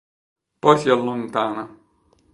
Poi 0.61 0.79
si 0.79 0.89
allontana. 0.89 1.63